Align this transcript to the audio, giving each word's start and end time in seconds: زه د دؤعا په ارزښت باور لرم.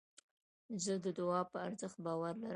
زه 0.83 0.93
د 1.03 1.05
دؤعا 1.19 1.41
په 1.51 1.57
ارزښت 1.67 1.97
باور 2.05 2.33
لرم. 2.41 2.49